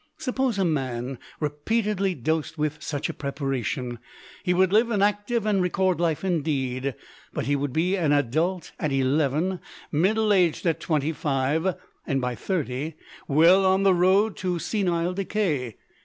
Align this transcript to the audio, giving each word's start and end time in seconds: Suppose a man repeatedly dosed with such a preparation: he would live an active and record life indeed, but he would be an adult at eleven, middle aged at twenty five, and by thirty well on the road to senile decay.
Suppose 0.17 0.57
a 0.57 0.65
man 0.65 1.19
repeatedly 1.39 2.15
dosed 2.15 2.57
with 2.57 2.81
such 2.81 3.07
a 3.07 3.13
preparation: 3.13 3.99
he 4.43 4.51
would 4.51 4.73
live 4.73 4.89
an 4.89 5.03
active 5.03 5.45
and 5.45 5.61
record 5.61 5.99
life 5.99 6.23
indeed, 6.23 6.95
but 7.33 7.45
he 7.45 7.55
would 7.55 7.71
be 7.71 7.95
an 7.95 8.11
adult 8.11 8.71
at 8.79 8.91
eleven, 8.91 9.59
middle 9.91 10.33
aged 10.33 10.65
at 10.65 10.79
twenty 10.79 11.11
five, 11.11 11.75
and 12.07 12.19
by 12.19 12.33
thirty 12.33 12.95
well 13.27 13.63
on 13.63 13.83
the 13.83 13.93
road 13.93 14.35
to 14.37 14.57
senile 14.57 15.13
decay. 15.13 15.77